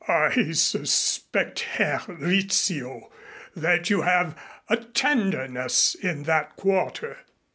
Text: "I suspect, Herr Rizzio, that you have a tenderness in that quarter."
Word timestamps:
"I 0.07 0.53
suspect, 0.53 1.59
Herr 1.59 2.01
Rizzio, 2.07 3.11
that 3.55 3.91
you 3.91 4.01
have 4.01 4.35
a 4.67 4.77
tenderness 4.77 5.93
in 5.93 6.23
that 6.23 6.55
quarter." 6.55 7.17